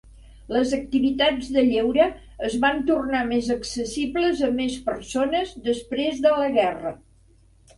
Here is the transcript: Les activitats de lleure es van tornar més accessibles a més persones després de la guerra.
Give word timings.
Les 0.55 0.71
activitats 0.75 1.49
de 1.57 1.63
lleure 1.67 2.07
es 2.47 2.55
van 2.65 2.81
tornar 2.87 3.21
més 3.33 3.51
accessibles 3.57 4.41
a 4.49 4.49
més 4.61 4.79
persones 4.89 5.55
després 5.69 6.25
de 6.25 6.33
la 6.41 6.49
guerra. 6.61 6.97